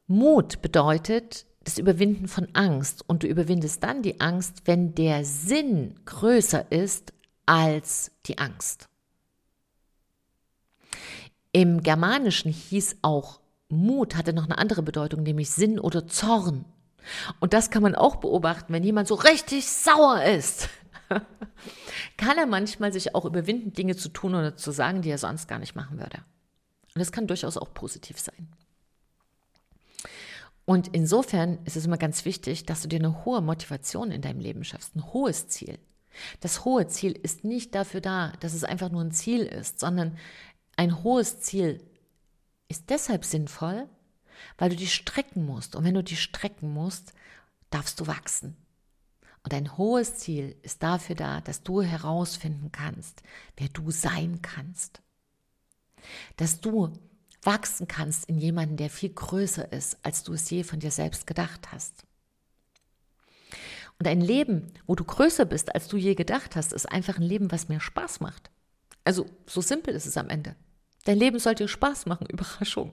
Mut 0.07 0.61
bedeutet 0.61 1.45
das 1.63 1.77
Überwinden 1.77 2.27
von 2.27 2.47
Angst. 2.53 3.07
Und 3.07 3.23
du 3.23 3.27
überwindest 3.27 3.83
dann 3.83 4.01
die 4.01 4.19
Angst, 4.19 4.63
wenn 4.65 4.95
der 4.95 5.25
Sinn 5.25 5.95
größer 6.05 6.71
ist 6.71 7.13
als 7.45 8.11
die 8.25 8.37
Angst. 8.37 8.89
Im 11.51 11.81
Germanischen 11.83 12.51
hieß 12.51 12.97
auch 13.01 13.39
Mut, 13.69 14.15
hatte 14.15 14.33
noch 14.33 14.45
eine 14.45 14.57
andere 14.57 14.83
Bedeutung, 14.83 15.23
nämlich 15.23 15.49
Sinn 15.49 15.79
oder 15.79 16.07
Zorn. 16.07 16.65
Und 17.39 17.53
das 17.53 17.69
kann 17.69 17.83
man 17.83 17.95
auch 17.95 18.17
beobachten, 18.17 18.73
wenn 18.73 18.83
jemand 18.83 19.07
so 19.07 19.15
richtig 19.15 19.67
sauer 19.67 20.23
ist. 20.23 20.69
kann 22.17 22.37
er 22.37 22.45
manchmal 22.45 22.93
sich 22.93 23.13
auch 23.13 23.25
überwinden, 23.25 23.73
Dinge 23.73 23.95
zu 23.95 24.09
tun 24.09 24.35
oder 24.35 24.55
zu 24.55 24.71
sagen, 24.71 25.01
die 25.01 25.09
er 25.09 25.17
sonst 25.17 25.47
gar 25.47 25.59
nicht 25.59 25.75
machen 25.75 25.99
würde. 25.99 26.17
Und 26.95 26.99
das 26.99 27.11
kann 27.11 27.27
durchaus 27.27 27.57
auch 27.57 27.73
positiv 27.73 28.19
sein. 28.19 28.47
Und 30.65 30.89
insofern 30.89 31.59
ist 31.65 31.75
es 31.75 31.85
immer 31.85 31.97
ganz 31.97 32.23
wichtig, 32.25 32.65
dass 32.65 32.81
du 32.81 32.87
dir 32.87 32.99
eine 32.99 33.25
hohe 33.25 33.41
Motivation 33.41 34.11
in 34.11 34.21
deinem 34.21 34.39
Leben 34.39 34.63
schaffst, 34.63 34.95
ein 34.95 35.11
hohes 35.11 35.47
Ziel. 35.49 35.77
Das 36.39 36.65
hohe 36.65 36.87
Ziel 36.87 37.11
ist 37.11 37.43
nicht 37.43 37.75
dafür 37.75 38.01
da, 38.01 38.33
dass 38.39 38.53
es 38.53 38.63
einfach 38.63 38.89
nur 38.89 39.01
ein 39.01 39.11
Ziel 39.11 39.41
ist, 39.41 39.79
sondern 39.79 40.17
ein 40.75 41.03
hohes 41.03 41.39
Ziel 41.41 41.83
ist 42.67 42.89
deshalb 42.89 43.25
sinnvoll, 43.25 43.87
weil 44.57 44.69
du 44.69 44.75
die 44.75 44.87
strecken 44.87 45.45
musst. 45.45 45.75
Und 45.75 45.83
wenn 45.83 45.93
du 45.93 46.03
die 46.03 46.15
strecken 46.15 46.73
musst, 46.73 47.13
darfst 47.69 47.99
du 47.99 48.07
wachsen. 48.07 48.57
Und 49.43 49.53
ein 49.53 49.77
hohes 49.77 50.17
Ziel 50.17 50.55
ist 50.61 50.83
dafür 50.83 51.15
da, 51.15 51.41
dass 51.41 51.63
du 51.63 51.81
herausfinden 51.81 52.71
kannst, 52.71 53.23
wer 53.57 53.67
du 53.69 53.91
sein 53.91 54.41
kannst. 54.41 55.01
Dass 56.37 56.61
du 56.61 56.93
wachsen 57.41 57.87
kannst 57.87 58.25
in 58.25 58.37
jemanden, 58.37 58.77
der 58.77 58.89
viel 58.89 59.09
größer 59.09 59.71
ist, 59.71 59.97
als 60.03 60.23
du 60.23 60.33
es 60.33 60.49
je 60.49 60.63
von 60.63 60.79
dir 60.79 60.91
selbst 60.91 61.27
gedacht 61.27 61.71
hast. 61.71 62.05
Und 64.03 64.09
ein 64.09 64.19
Leben, 64.19 64.67
wo 64.85 64.95
du 64.95 65.05
größer 65.05 65.45
bist, 65.45 65.73
als 65.73 65.87
du 65.87 65.95
je 65.95 66.13
gedacht 66.13 66.57
hast, 66.57 66.73
ist 66.73 66.91
einfach 66.91 67.15
ein 67.15 67.23
Leben, 67.23 67.53
was 67.53 67.69
mehr 67.69 67.79
Spaß 67.79 68.19
macht. 68.19 68.51
Also 69.05 69.25
so 69.45 69.61
simpel 69.61 69.95
ist 69.95 70.05
es 70.05 70.17
am 70.17 70.27
Ende. 70.27 70.57
Dein 71.05 71.17
Leben 71.17 71.39
soll 71.39 71.55
dir 71.55 71.69
Spaß 71.69 72.05
machen, 72.05 72.27
Überraschung. 72.29 72.91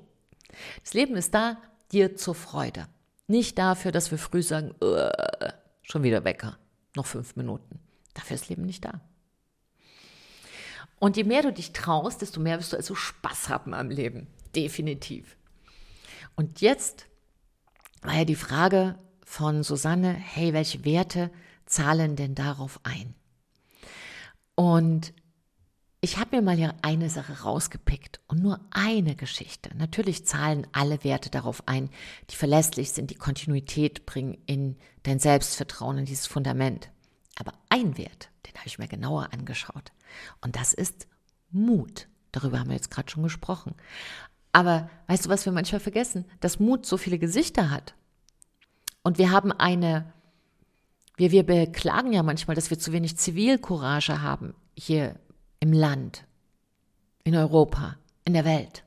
Das 0.84 0.94
Leben 0.94 1.16
ist 1.16 1.34
da 1.34 1.60
dir 1.90 2.14
zur 2.14 2.36
Freude. 2.36 2.86
Nicht 3.26 3.58
dafür, 3.58 3.90
dass 3.90 4.12
wir 4.12 4.18
früh 4.18 4.40
sagen, 4.40 4.72
schon 5.82 6.04
wieder 6.04 6.22
Wecker, 6.22 6.56
noch 6.94 7.06
fünf 7.06 7.34
Minuten. 7.34 7.80
Dafür 8.14 8.36
ist 8.36 8.48
Leben 8.48 8.62
nicht 8.62 8.84
da. 8.84 9.00
Und 11.00 11.16
je 11.16 11.24
mehr 11.24 11.42
du 11.42 11.52
dich 11.52 11.72
traust, 11.72 12.22
desto 12.22 12.38
mehr 12.38 12.60
wirst 12.60 12.72
du 12.72 12.76
also 12.76 12.94
Spaß 12.94 13.48
haben 13.48 13.74
am 13.74 13.90
Leben. 13.90 14.28
Definitiv. 14.54 15.36
Und 16.36 16.60
jetzt 16.60 17.06
war 18.02 18.14
ja 18.14 18.24
die 18.24 18.36
Frage 18.36 18.96
von 19.30 19.62
Susanne, 19.62 20.12
hey, 20.12 20.52
welche 20.52 20.84
Werte 20.84 21.30
zahlen 21.64 22.16
denn 22.16 22.34
darauf 22.34 22.80
ein? 22.82 23.14
Und 24.56 25.14
ich 26.00 26.18
habe 26.18 26.34
mir 26.34 26.42
mal 26.42 26.56
hier 26.56 26.74
eine 26.82 27.08
Sache 27.10 27.44
rausgepickt 27.44 28.20
und 28.26 28.42
nur 28.42 28.58
eine 28.72 29.14
Geschichte. 29.14 29.70
Natürlich 29.76 30.26
zahlen 30.26 30.66
alle 30.72 31.04
Werte 31.04 31.30
darauf 31.30 31.62
ein, 31.68 31.90
die 32.30 32.34
verlässlich 32.34 32.90
sind, 32.90 33.12
die 33.12 33.14
Kontinuität 33.14 34.04
bringen 34.04 34.36
in 34.46 34.76
dein 35.04 35.20
Selbstvertrauen, 35.20 35.98
in 35.98 36.06
dieses 36.06 36.26
Fundament. 36.26 36.90
Aber 37.36 37.52
ein 37.68 37.96
Wert, 37.96 38.30
den 38.46 38.54
habe 38.56 38.66
ich 38.66 38.80
mir 38.80 38.88
genauer 38.88 39.32
angeschaut. 39.32 39.92
Und 40.40 40.56
das 40.56 40.72
ist 40.72 41.06
Mut. 41.52 42.08
Darüber 42.32 42.58
haben 42.58 42.70
wir 42.70 42.76
jetzt 42.76 42.90
gerade 42.90 43.08
schon 43.08 43.22
gesprochen. 43.22 43.76
Aber 44.50 44.90
weißt 45.06 45.26
du, 45.26 45.28
was 45.28 45.44
wir 45.46 45.52
manchmal 45.52 45.80
vergessen? 45.80 46.24
Dass 46.40 46.58
Mut 46.58 46.84
so 46.84 46.96
viele 46.96 47.20
Gesichter 47.20 47.70
hat. 47.70 47.94
Und 49.02 49.18
wir 49.18 49.30
haben 49.30 49.52
eine, 49.52 50.12
wir, 51.16 51.30
wir 51.30 51.44
beklagen 51.44 52.12
ja 52.12 52.22
manchmal, 52.22 52.54
dass 52.54 52.70
wir 52.70 52.78
zu 52.78 52.92
wenig 52.92 53.16
Zivilcourage 53.16 54.22
haben 54.22 54.54
hier 54.74 55.16
im 55.60 55.72
Land, 55.72 56.24
in 57.24 57.36
Europa, 57.36 57.96
in 58.24 58.34
der 58.34 58.44
Welt. 58.44 58.84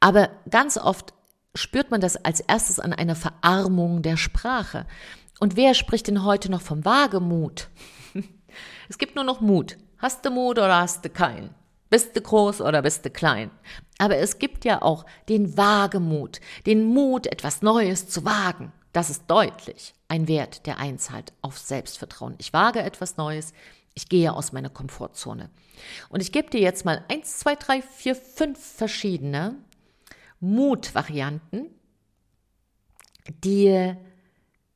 Aber 0.00 0.30
ganz 0.48 0.78
oft 0.78 1.12
spürt 1.54 1.90
man 1.90 2.00
das 2.00 2.16
als 2.16 2.40
erstes 2.40 2.78
an 2.78 2.92
einer 2.92 3.16
Verarmung 3.16 4.02
der 4.02 4.16
Sprache. 4.16 4.86
Und 5.40 5.56
wer 5.56 5.74
spricht 5.74 6.06
denn 6.06 6.24
heute 6.24 6.50
noch 6.50 6.62
vom 6.62 6.84
Wagemut? 6.84 7.68
es 8.88 8.98
gibt 8.98 9.14
nur 9.16 9.24
noch 9.24 9.40
Mut. 9.40 9.76
Hast 9.98 10.24
du 10.24 10.30
Mut 10.30 10.58
oder 10.58 10.80
hast 10.80 11.04
du 11.04 11.10
keinen? 11.10 11.54
Bist 11.90 12.16
du 12.16 12.20
groß 12.20 12.60
oder 12.60 12.82
bist 12.82 13.04
du 13.04 13.10
klein? 13.10 13.50
Aber 13.98 14.16
es 14.16 14.38
gibt 14.38 14.64
ja 14.64 14.80
auch 14.80 15.04
den 15.28 15.56
Wagemut, 15.56 16.40
den 16.64 16.84
Mut, 16.84 17.26
etwas 17.26 17.62
Neues 17.62 18.08
zu 18.08 18.24
wagen. 18.24 18.72
Das 18.92 19.10
ist 19.10 19.24
deutlich 19.26 19.94
ein 20.08 20.28
Wert, 20.28 20.66
der 20.66 20.78
einzahlt 20.78 21.32
auf 21.42 21.58
Selbstvertrauen. 21.58 22.34
Ich 22.38 22.52
wage 22.52 22.80
etwas 22.80 23.16
Neues, 23.16 23.52
ich 23.94 24.08
gehe 24.08 24.32
aus 24.32 24.52
meiner 24.52 24.70
Komfortzone. 24.70 25.50
Und 26.08 26.20
ich 26.20 26.32
gebe 26.32 26.50
dir 26.50 26.60
jetzt 26.60 26.84
mal 26.84 27.04
eins, 27.08 27.38
zwei, 27.38 27.56
drei, 27.56 27.82
vier, 27.82 28.14
fünf 28.14 28.58
verschiedene 28.58 29.56
Mutvarianten, 30.40 31.66
die 33.44 33.94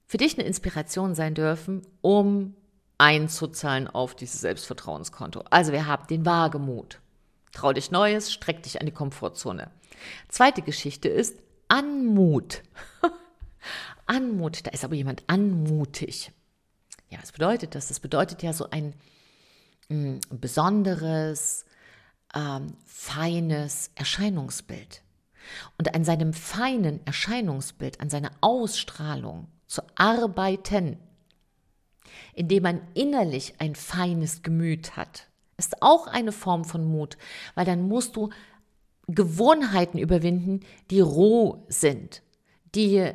für 0.06 0.16
dich 0.16 0.38
eine 0.38 0.46
Inspiration 0.46 1.14
sein 1.14 1.34
dürfen, 1.34 1.82
um 2.00 2.54
einzuzahlen 2.98 3.88
auf 3.88 4.14
dieses 4.14 4.40
Selbstvertrauenskonto. 4.40 5.44
Also 5.50 5.72
wir 5.72 5.86
haben 5.86 6.06
den 6.06 6.24
Wagemut. 6.26 7.00
Trau 7.54 7.72
dich 7.72 7.90
Neues, 7.90 8.32
streck 8.32 8.62
dich 8.64 8.80
an 8.80 8.86
die 8.86 8.92
Komfortzone. 8.92 9.70
Zweite 10.28 10.60
Geschichte 10.60 11.08
ist 11.08 11.38
Anmut. 11.68 12.62
Anmut, 14.06 14.66
da 14.66 14.70
ist 14.72 14.84
aber 14.84 14.96
jemand 14.96 15.22
anmutig. 15.28 16.32
Ja, 17.10 17.18
was 17.22 17.32
bedeutet 17.32 17.74
das? 17.74 17.88
Das 17.88 18.00
bedeutet 18.00 18.42
ja 18.42 18.52
so 18.52 18.68
ein 18.70 18.92
mm, 19.88 20.18
besonderes, 20.30 21.64
ähm, 22.34 22.76
feines 22.84 23.92
Erscheinungsbild. 23.94 25.02
Und 25.78 25.94
an 25.94 26.04
seinem 26.04 26.32
feinen 26.32 27.06
Erscheinungsbild, 27.06 28.00
an 28.00 28.10
seiner 28.10 28.32
Ausstrahlung 28.40 29.46
zu 29.66 29.82
arbeiten, 29.94 30.98
indem 32.34 32.64
man 32.64 32.80
innerlich 32.94 33.54
ein 33.60 33.76
feines 33.76 34.42
Gemüt 34.42 34.96
hat, 34.96 35.28
ist 35.56 35.82
auch 35.82 36.06
eine 36.06 36.32
Form 36.32 36.64
von 36.64 36.84
Mut, 36.84 37.16
weil 37.54 37.64
dann 37.64 37.86
musst 37.86 38.16
du 38.16 38.30
Gewohnheiten 39.06 39.98
überwinden, 39.98 40.60
die 40.90 41.00
roh 41.00 41.64
sind, 41.68 42.22
die 42.74 43.12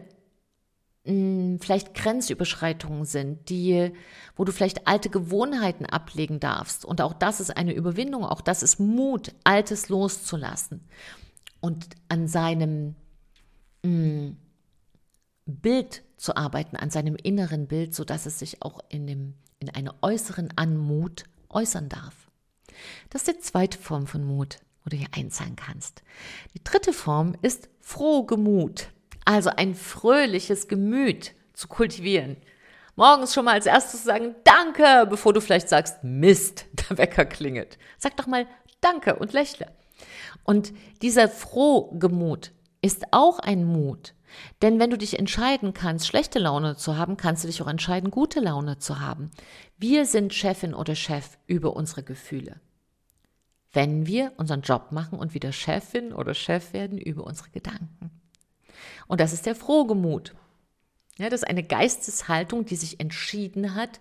vielleicht 1.05 1.95
Grenzüberschreitungen 1.95 3.05
sind, 3.05 3.49
die, 3.49 3.91
wo 4.35 4.43
du 4.43 4.51
vielleicht 4.51 4.87
alte 4.87 5.09
Gewohnheiten 5.09 5.85
ablegen 5.85 6.39
darfst. 6.39 6.85
Und 6.85 7.01
auch 7.01 7.13
das 7.13 7.39
ist 7.39 7.55
eine 7.55 7.73
Überwindung, 7.73 8.25
auch 8.25 8.41
das 8.41 8.61
ist 8.61 8.79
Mut, 8.79 9.33
Altes 9.43 9.89
loszulassen 9.89 10.87
und 11.61 11.87
an 12.09 12.27
seinem 12.27 12.95
mh, 13.83 14.33
Bild 15.45 16.03
zu 16.17 16.35
arbeiten, 16.35 16.75
an 16.75 16.91
seinem 16.91 17.15
inneren 17.15 17.67
Bild, 17.67 17.95
sodass 17.95 18.27
es 18.27 18.37
sich 18.37 18.61
auch 18.61 18.79
in, 18.89 19.07
dem, 19.07 19.33
in 19.59 19.69
einer 19.69 19.95
äußeren 20.01 20.49
Anmut 20.57 21.23
äußern 21.49 21.89
darf. 21.89 22.28
Das 23.09 23.23
ist 23.23 23.37
die 23.37 23.39
zweite 23.39 23.77
Form 23.77 24.07
von 24.07 24.23
Mut, 24.23 24.59
wo 24.83 24.89
du 24.89 24.97
hier 24.97 25.07
einzahlen 25.15 25.55
kannst. 25.55 26.03
Die 26.53 26.63
dritte 26.63 26.93
Form 26.93 27.35
ist 27.41 27.69
Frohgemut. 27.81 28.89
Also 29.25 29.49
ein 29.49 29.75
fröhliches 29.75 30.67
Gemüt 30.67 31.33
zu 31.53 31.67
kultivieren. 31.67 32.37
Morgens 32.95 33.33
schon 33.33 33.45
mal 33.45 33.53
als 33.53 33.65
erstes 33.65 34.03
sagen 34.03 34.35
Danke, 34.43 35.07
bevor 35.09 35.33
du 35.33 35.41
vielleicht 35.41 35.69
sagst 35.69 36.03
Mist, 36.03 36.65
der 36.89 36.97
Wecker 36.97 37.25
klingelt. 37.25 37.77
Sag 37.97 38.17
doch 38.17 38.27
mal 38.27 38.47
Danke 38.81 39.15
und 39.15 39.33
lächle. 39.33 39.67
Und 40.43 40.73
dieser 41.01 41.29
Frohgemut 41.29 42.51
ist 42.81 43.03
auch 43.11 43.39
ein 43.39 43.65
Mut. 43.65 44.13
Denn 44.61 44.79
wenn 44.79 44.89
du 44.89 44.97
dich 44.97 45.17
entscheiden 45.19 45.73
kannst, 45.73 46.07
schlechte 46.07 46.39
Laune 46.39 46.75
zu 46.75 46.97
haben, 46.97 47.17
kannst 47.17 47.43
du 47.43 47.47
dich 47.47 47.61
auch 47.61 47.67
entscheiden, 47.67 48.11
gute 48.11 48.39
Laune 48.39 48.77
zu 48.77 48.99
haben. 48.99 49.31
Wir 49.77 50.05
sind 50.05 50.33
Chefin 50.33 50.73
oder 50.73 50.95
Chef 50.95 51.37
über 51.47 51.75
unsere 51.75 52.03
Gefühle. 52.03 52.59
Wenn 53.71 54.05
wir 54.07 54.33
unseren 54.37 54.61
Job 54.61 54.91
machen 54.91 55.19
und 55.19 55.33
wieder 55.33 55.51
Chefin 55.51 56.13
oder 56.13 56.33
Chef 56.33 56.73
werden 56.73 56.97
über 56.97 57.23
unsere 57.23 57.49
Gedanken. 57.49 58.11
Und 59.07 59.21
das 59.21 59.33
ist 59.33 59.45
der 59.45 59.55
Frohgemut. 59.55 60.33
Ja, 61.17 61.29
das 61.29 61.41
ist 61.41 61.49
eine 61.49 61.63
Geisteshaltung, 61.63 62.65
die 62.65 62.77
sich 62.77 62.99
entschieden 62.99 63.75
hat, 63.75 63.99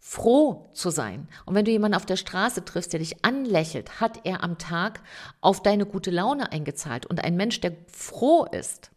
froh 0.00 0.68
zu 0.72 0.90
sein. 0.90 1.28
Und 1.44 1.54
wenn 1.54 1.64
du 1.64 1.70
jemanden 1.70 1.94
auf 1.94 2.06
der 2.06 2.16
Straße 2.16 2.64
triffst, 2.64 2.92
der 2.92 3.00
dich 3.00 3.24
anlächelt, 3.24 4.00
hat 4.00 4.20
er 4.24 4.42
am 4.42 4.58
Tag 4.58 5.00
auf 5.40 5.62
deine 5.62 5.86
gute 5.86 6.10
Laune 6.10 6.50
eingezahlt. 6.50 7.06
Und 7.06 7.22
ein 7.22 7.36
Mensch, 7.36 7.60
der 7.60 7.76
froh 7.86 8.46
ist, 8.46 8.90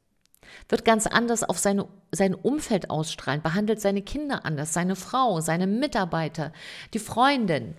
wird 0.69 0.85
ganz 0.85 1.07
anders 1.07 1.43
auf 1.43 1.57
seine, 1.57 1.87
sein 2.11 2.33
Umfeld 2.33 2.89
ausstrahlen, 2.89 3.41
behandelt 3.41 3.81
seine 3.81 4.01
Kinder 4.01 4.45
anders, 4.45 4.73
seine 4.73 4.95
Frau, 4.95 5.41
seine 5.41 5.67
Mitarbeiter, 5.67 6.53
die 6.93 6.99
Freundin. 6.99 7.75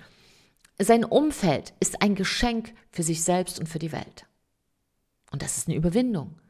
Sein 0.79 1.05
Umfeld 1.05 1.73
ist 1.81 2.03
ein 2.03 2.15
Geschenk 2.15 2.75
für 2.91 3.03
sich 3.03 3.23
selbst 3.23 3.61
und 3.61 3.69
für 3.69 3.79
die 3.79 3.93
Welt. 3.93 4.27
Und 5.31 5.43
das 5.43 5.57
ist 5.57 5.69
eine 5.69 5.77
Überwindung. 5.77 6.41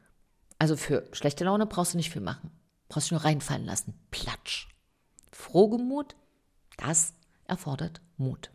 Also 0.57 0.77
für 0.77 1.07
schlechte 1.11 1.43
Laune 1.43 1.65
brauchst 1.65 1.93
du 1.93 1.97
nicht 1.97 2.11
viel 2.11 2.21
machen. 2.21 2.51
Brauchst 2.87 3.11
du 3.11 3.15
nur 3.15 3.25
reinfallen 3.25 3.65
lassen. 3.65 3.93
Platsch. 4.11 4.69
Frohgemut, 5.31 6.15
das 6.77 7.13
erfordert 7.45 8.01
Mut. 8.17 8.51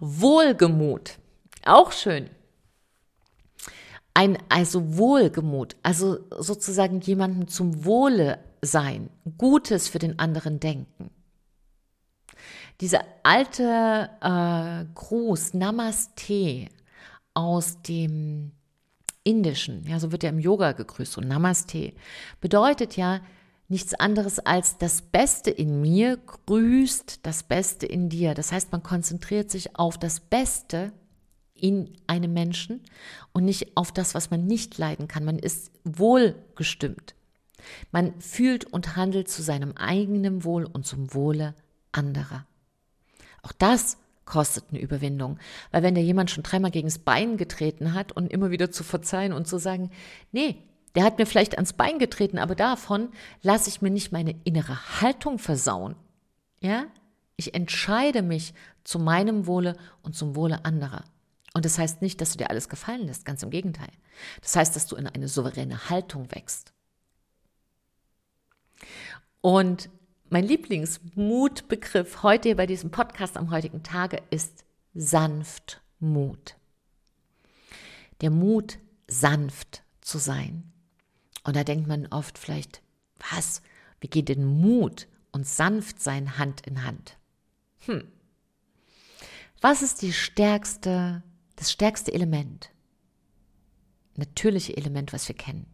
Wohlgemut, 0.00 1.18
auch 1.64 1.92
schön. 1.92 2.28
Ein, 4.16 4.38
also 4.48 4.96
Wohlgemut, 4.96 5.76
also 5.82 6.20
sozusagen 6.38 7.02
jemanden 7.02 7.48
zum 7.48 7.84
Wohle 7.84 8.38
sein, 8.62 9.10
Gutes 9.36 9.88
für 9.88 9.98
den 9.98 10.18
anderen 10.18 10.58
denken. 10.58 11.10
Dieser 12.80 13.04
alte 13.22 14.08
äh, 14.22 14.86
Gruß 14.94 15.52
Namaste 15.52 16.68
aus 17.34 17.82
dem 17.82 18.52
Indischen, 19.22 19.86
ja, 19.86 20.00
so 20.00 20.10
wird 20.12 20.22
ja 20.22 20.30
im 20.30 20.38
Yoga 20.38 20.72
gegrüßt 20.72 21.18
und 21.18 21.28
Namaste, 21.28 21.92
bedeutet 22.40 22.96
ja 22.96 23.20
nichts 23.68 23.92
anderes 23.92 24.38
als 24.38 24.78
das 24.78 25.02
Beste 25.02 25.50
in 25.50 25.82
mir 25.82 26.16
grüßt 26.16 27.20
das 27.22 27.42
Beste 27.42 27.84
in 27.84 28.08
dir. 28.08 28.32
Das 28.32 28.50
heißt, 28.50 28.72
man 28.72 28.82
konzentriert 28.82 29.50
sich 29.50 29.78
auf 29.78 29.98
das 29.98 30.20
Beste 30.20 30.94
in 31.60 31.92
einem 32.06 32.32
Menschen 32.32 32.82
und 33.32 33.44
nicht 33.44 33.76
auf 33.76 33.92
das, 33.92 34.14
was 34.14 34.30
man 34.30 34.46
nicht 34.46 34.78
leiden 34.78 35.08
kann. 35.08 35.24
Man 35.24 35.38
ist 35.38 35.70
wohlgestimmt. 35.84 37.14
Man 37.90 38.20
fühlt 38.20 38.64
und 38.64 38.96
handelt 38.96 39.28
zu 39.28 39.42
seinem 39.42 39.72
eigenen 39.72 40.44
Wohl 40.44 40.64
und 40.64 40.86
zum 40.86 41.14
Wohle 41.14 41.54
anderer. 41.92 42.46
Auch 43.42 43.52
das 43.52 43.98
kostet 44.24 44.64
eine 44.70 44.80
Überwindung, 44.80 45.38
weil 45.70 45.82
wenn 45.82 45.94
dir 45.94 46.02
jemand 46.02 46.30
schon 46.30 46.42
dreimal 46.42 46.70
gegen 46.70 46.88
das 46.88 46.98
Bein 46.98 47.36
getreten 47.36 47.94
hat 47.94 48.12
und 48.12 48.32
immer 48.32 48.50
wieder 48.50 48.70
zu 48.70 48.82
verzeihen 48.82 49.32
und 49.32 49.46
zu 49.46 49.58
sagen, 49.58 49.90
nee, 50.32 50.56
der 50.96 51.04
hat 51.04 51.18
mir 51.18 51.26
vielleicht 51.26 51.54
ans 51.54 51.74
Bein 51.74 51.98
getreten, 51.98 52.38
aber 52.38 52.54
davon 52.54 53.10
lasse 53.42 53.68
ich 53.68 53.82
mir 53.82 53.90
nicht 53.90 54.12
meine 54.12 54.34
innere 54.44 55.00
Haltung 55.00 55.38
versauen. 55.38 55.94
Ja? 56.60 56.86
Ich 57.36 57.54
entscheide 57.54 58.22
mich 58.22 58.54
zu 58.82 58.98
meinem 58.98 59.46
Wohle 59.46 59.76
und 60.02 60.16
zum 60.16 60.34
Wohle 60.34 60.64
anderer. 60.64 61.04
Und 61.56 61.64
das 61.64 61.78
heißt 61.78 62.02
nicht, 62.02 62.20
dass 62.20 62.32
du 62.32 62.36
dir 62.36 62.50
alles 62.50 62.68
gefallen 62.68 63.06
lässt, 63.06 63.24
ganz 63.24 63.42
im 63.42 63.48
Gegenteil. 63.48 63.88
Das 64.42 64.54
heißt, 64.56 64.76
dass 64.76 64.88
du 64.88 64.94
in 64.94 65.06
eine 65.06 65.26
souveräne 65.26 65.88
Haltung 65.88 66.30
wächst. 66.30 66.74
Und 69.40 69.88
mein 70.28 70.44
Lieblingsmutbegriff 70.44 72.22
heute 72.22 72.54
bei 72.56 72.66
diesem 72.66 72.90
Podcast 72.90 73.38
am 73.38 73.50
heutigen 73.50 73.82
Tage 73.82 74.20
ist 74.28 74.66
Sanftmut. 74.92 76.56
Der 78.20 78.28
Mut, 78.28 78.78
sanft 79.08 79.82
zu 80.02 80.18
sein. 80.18 80.70
Und 81.42 81.56
da 81.56 81.64
denkt 81.64 81.88
man 81.88 82.06
oft 82.08 82.36
vielleicht, 82.36 82.82
was? 83.30 83.62
Wie 84.00 84.08
geht 84.08 84.28
denn 84.28 84.44
Mut 84.44 85.08
und 85.32 85.46
Sanftsein 85.46 86.36
Hand 86.36 86.66
in 86.66 86.84
Hand? 86.84 87.16
Hm. 87.86 88.06
Was 89.62 89.80
ist 89.80 90.02
die 90.02 90.12
stärkste, 90.12 91.22
das 91.56 91.72
stärkste 91.72 92.12
Element? 92.12 92.70
Natürliche 94.14 94.76
Element, 94.76 95.12
was 95.12 95.28
wir 95.28 95.36
kennen. 95.36 95.66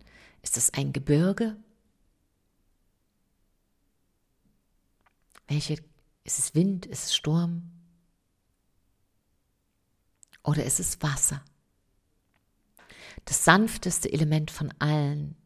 Ist 0.42 0.56
es 0.56 0.72
ein 0.74 0.92
Gebirge? 0.92 1.56
Welche, 5.46 5.74
ist 6.24 6.38
es 6.38 6.54
Wind, 6.54 6.86
ist 6.86 7.04
es 7.06 7.14
Sturm? 7.14 7.70
Oder 10.42 10.64
ist 10.64 10.80
es 10.80 11.00
Wasser? 11.02 11.44
Das 13.24 13.44
sanfteste 13.44 14.12
Element 14.12 14.50
von 14.50 14.72
allen. 14.78 15.36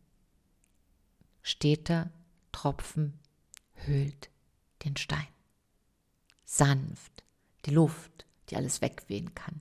Steter 1.42 2.10
Tropfen 2.52 3.18
hüllt 3.74 4.30
den 4.84 4.96
Stein. 4.96 5.28
Sanft, 6.44 7.24
die 7.66 7.70
Luft, 7.70 8.24
die 8.48 8.56
alles 8.56 8.80
wegwehen 8.80 9.34
kann. 9.34 9.60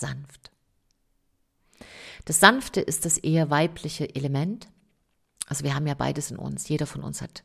Sanft. 0.00 0.50
Das 2.24 2.40
Sanfte 2.40 2.80
ist 2.80 3.04
das 3.04 3.18
eher 3.18 3.50
weibliche 3.50 4.14
Element. 4.14 4.68
Also 5.46 5.64
wir 5.64 5.74
haben 5.74 5.86
ja 5.86 5.94
beides 5.94 6.30
in 6.30 6.36
uns. 6.36 6.68
Jeder 6.68 6.86
von 6.86 7.02
uns 7.02 7.22
hat 7.22 7.42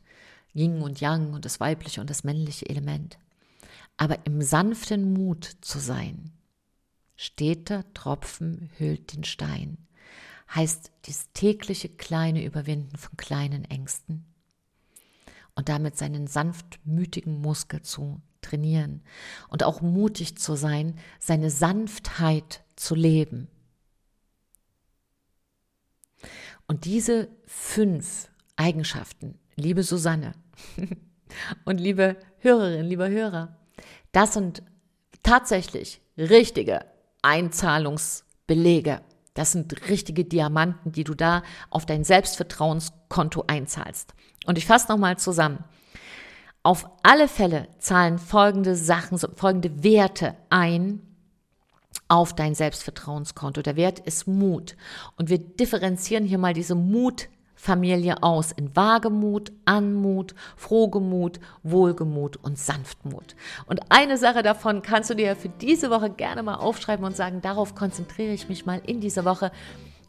Yin 0.52 0.82
und 0.82 1.00
Yang 1.00 1.32
und 1.32 1.44
das 1.44 1.60
weibliche 1.60 2.00
und 2.00 2.10
das 2.10 2.24
männliche 2.24 2.68
Element. 2.68 3.18
Aber 3.96 4.26
im 4.26 4.42
sanften 4.42 5.12
Mut 5.12 5.44
zu 5.60 5.78
sein, 5.78 6.32
steter 7.16 7.84
Tropfen 7.94 8.70
hüllt 8.78 9.14
den 9.14 9.24
Stein, 9.24 9.78
heißt 10.54 10.90
dieses 11.06 11.32
tägliche 11.32 11.88
kleine 11.88 12.44
Überwinden 12.44 12.96
von 12.96 13.16
kleinen 13.16 13.64
Ängsten 13.64 14.26
und 15.54 15.68
damit 15.68 15.96
seinen 15.96 16.26
sanftmütigen 16.26 17.40
Muskel 17.40 17.82
zu 17.82 18.20
trainieren 18.44 19.02
und 19.48 19.62
auch 19.64 19.80
mutig 19.80 20.36
zu 20.36 20.54
sein, 20.54 20.98
seine 21.18 21.50
Sanftheit 21.50 22.62
zu 22.76 22.94
leben. 22.94 23.48
Und 26.66 26.84
diese 26.84 27.28
fünf 27.46 28.30
Eigenschaften, 28.56 29.38
liebe 29.56 29.82
Susanne, 29.82 30.32
Und 31.64 31.78
liebe 31.78 32.16
Hörerinnen, 32.38 32.86
lieber 32.86 33.08
Hörer, 33.08 33.56
das 34.12 34.34
sind 34.34 34.62
tatsächlich 35.22 36.00
richtige 36.16 36.84
Einzahlungsbelege. 37.22 39.00
Das 39.34 39.52
sind 39.52 39.88
richtige 39.88 40.24
Diamanten, 40.24 40.92
die 40.92 41.04
du 41.04 41.14
da 41.14 41.42
auf 41.70 41.86
dein 41.86 42.04
Selbstvertrauenskonto 42.04 43.44
einzahlst. 43.46 44.14
Und 44.46 44.58
ich 44.58 44.66
fasse 44.66 44.88
nochmal 44.88 45.18
zusammen. 45.18 45.64
Auf 46.64 46.88
alle 47.02 47.28
Fälle 47.28 47.68
zahlen 47.78 48.18
folgende 48.18 48.74
Sachen, 48.74 49.18
folgende 49.18 49.84
Werte 49.84 50.34
ein 50.48 51.02
auf 52.08 52.34
dein 52.34 52.54
Selbstvertrauenskonto. 52.54 53.60
Der 53.60 53.76
Wert 53.76 53.98
ist 53.98 54.26
Mut. 54.26 54.74
Und 55.16 55.28
wir 55.28 55.38
differenzieren 55.38 56.24
hier 56.24 56.38
mal 56.38 56.54
diese 56.54 56.74
Mut 56.74 57.28
Familie 57.54 58.22
aus 58.22 58.50
in 58.50 58.74
Wagemut, 58.74 59.52
Anmut, 59.66 60.34
Frohgemut, 60.56 61.38
Wohlgemut 61.62 62.38
und 62.38 62.58
Sanftmut. 62.58 63.36
Und 63.66 63.80
eine 63.90 64.16
Sache 64.16 64.42
davon 64.42 64.80
kannst 64.80 65.10
du 65.10 65.14
dir 65.14 65.36
für 65.36 65.50
diese 65.50 65.90
Woche 65.90 66.08
gerne 66.08 66.42
mal 66.42 66.56
aufschreiben 66.56 67.04
und 67.04 67.14
sagen, 67.14 67.42
darauf 67.42 67.74
konzentriere 67.74 68.32
ich 68.32 68.48
mich 68.48 68.64
mal 68.64 68.80
in 68.86 69.00
dieser 69.00 69.26
Woche. 69.26 69.52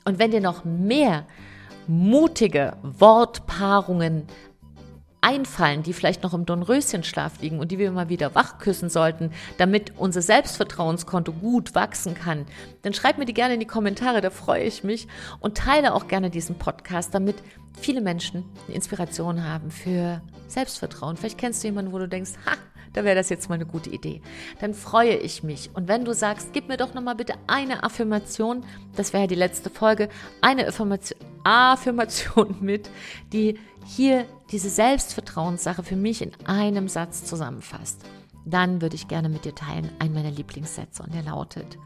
Und 0.06 0.20
wenn 0.20 0.32
dir 0.32 0.42
noch 0.42 0.64
mehr 0.64 1.26
mutige 1.88 2.78
Wortpaarungen 2.82 4.28
einfallen, 5.26 5.82
die 5.82 5.94
vielleicht 5.94 6.22
noch 6.22 6.36
im 6.36 6.46
Dornröschenschlaf 6.46 7.42
liegen 7.42 7.60
und 7.60 7.72
die 7.72 7.80
wir 7.80 7.92
mal 7.92 8.10
wieder 8.10 8.36
wach 8.36 8.60
küssen 8.60 8.90
sollten, 8.90 9.32
damit 9.58 9.94
unser 9.98 10.22
Selbstvertrauenskonto 10.22 11.34
gut 11.34 11.74
wachsen 11.74 12.14
kann, 12.14 12.46
dann 12.84 12.94
schreib 12.94 13.18
mir 13.18 13.26
die 13.26 13.34
gerne 13.34 13.56
in 13.56 13.60
die 13.60 13.66
Kommentare, 13.66 14.22
da 14.22 14.30
freue 14.30 14.64
ich 14.64 14.84
mich 14.84 15.08
und 15.40 15.58
teile 15.58 15.96
auch 15.96 16.08
gerne 16.08 16.30
diesen 16.30 16.60
Podcast, 16.60 17.16
damit 17.16 17.38
viele 17.74 18.02
Menschen 18.02 18.46
eine 18.68 18.76
Inspiration 18.76 19.44
haben 19.44 19.72
für 19.72 20.22
Selbstvertrauen. 20.48 21.18
Vielleicht 21.18 21.40
kennst 21.40 21.64
du 21.64 21.70
jemanden, 21.70 21.92
wo 21.92 21.98
du 21.98 22.08
denkst, 22.08 22.34
ha, 22.46 22.54
da 22.94 23.04
wäre 23.04 23.16
das 23.16 23.30
jetzt 23.30 23.50
mal 23.50 23.56
eine 23.56 23.66
gute 23.66 23.90
Idee. 23.90 24.22
Dann 24.62 24.76
freue 24.76 25.16
ich 25.16 25.42
mich. 25.42 25.72
Und 25.74 25.88
wenn 25.88 26.06
du 26.06 26.14
sagst, 26.14 26.54
gib 26.54 26.68
mir 26.68 26.78
doch 26.78 26.94
nochmal 26.94 27.16
bitte 27.16 27.34
eine 27.48 27.84
Affirmation, 27.84 28.64
das 28.96 29.12
wäre 29.12 29.24
ja 29.24 29.28
die 29.28 29.34
letzte 29.34 29.72
Folge, 29.72 30.08
eine 30.42 30.68
Affirmation, 30.68 31.20
Affirmation 31.46 32.58
mit, 32.60 32.90
die 33.32 33.58
hier 33.86 34.26
diese 34.52 34.70
Selbstvertrauenssache 34.70 35.84
für 35.84 35.96
mich 35.96 36.22
in 36.22 36.32
einem 36.46 36.88
Satz 36.88 37.24
zusammenfasst, 37.24 38.02
dann 38.46 38.82
würde 38.82 38.96
ich 38.96 39.08
gerne 39.08 39.30
mit 39.30 39.46
dir 39.46 39.56
teilen 39.56 39.90
einen 40.00 40.14
meiner 40.14 40.32
Lieblingssätze 40.32 41.04
und 41.04 41.14
der 41.14 41.24
lautet, 41.24 41.78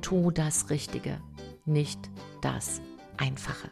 tu 0.00 0.30
das 0.30 0.70
Richtige, 0.70 1.20
nicht 1.64 1.98
das 2.40 2.80
Einfache. 3.16 3.70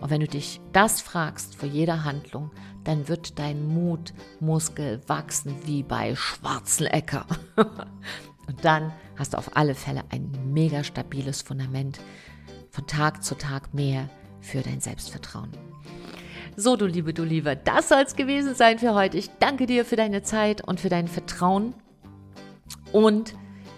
Und 0.00 0.10
wenn 0.10 0.20
du 0.20 0.26
dich 0.26 0.60
das 0.72 1.00
fragst 1.00 1.54
vor 1.54 1.68
jeder 1.68 2.04
Handlung, 2.04 2.50
dann 2.84 3.08
wird 3.08 3.38
dein 3.38 3.68
Mutmuskel 3.68 5.00
wachsen 5.06 5.54
wie 5.64 5.82
bei 5.82 6.16
Schwarzenegger. 6.16 7.26
Und 8.48 8.64
dann 8.64 8.92
hast 9.16 9.34
du 9.34 9.38
auf 9.38 9.56
alle 9.56 9.74
Fälle 9.74 10.02
ein 10.10 10.32
mega 10.52 10.82
stabiles 10.82 11.42
Fundament 11.42 12.00
von 12.70 12.86
Tag 12.86 13.22
zu 13.22 13.36
Tag 13.36 13.72
mehr 13.72 14.08
für 14.42 14.60
dein 14.60 14.80
Selbstvertrauen. 14.80 15.50
So, 16.56 16.76
du 16.76 16.86
Liebe, 16.86 17.14
du 17.14 17.24
Liebe, 17.24 17.56
das 17.56 17.88
soll 17.88 18.02
es 18.02 18.14
gewesen 18.14 18.54
sein 18.54 18.78
für 18.78 18.92
heute. 18.92 19.16
Ich 19.16 19.30
danke 19.38 19.64
dir 19.64 19.86
für 19.86 19.96
deine 19.96 20.22
Zeit 20.22 20.66
und 20.66 20.80
für 20.80 20.90
dein 20.90 21.08
Vertrauen 21.08 21.74
und 22.92 23.34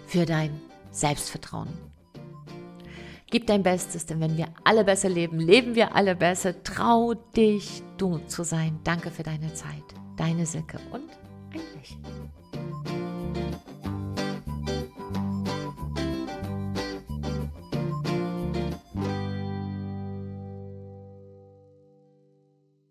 für 0.07 0.25
dein 0.25 0.59
Selbstvertrauen. 0.91 1.69
Gib 3.31 3.47
dein 3.47 3.63
Bestes, 3.63 4.05
denn 4.05 4.19
wenn 4.19 4.37
wir 4.37 4.47
alle 4.63 4.83
besser 4.83 5.09
leben, 5.09 5.39
leben 5.39 5.75
wir 5.75 5.95
alle 5.95 6.15
besser. 6.15 6.63
Trau 6.63 7.13
dich, 7.13 7.81
du 7.97 8.19
zu 8.27 8.43
sein. 8.43 8.79
Danke 8.83 9.09
für 9.09 9.23
deine 9.23 9.53
Zeit. 9.53 9.83
Deine 10.17 10.45
Silke 10.45 10.79
und 10.91 11.09
ein 11.53 11.61
Lächeln. 11.75 12.25